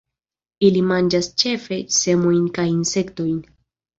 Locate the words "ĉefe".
1.43-1.77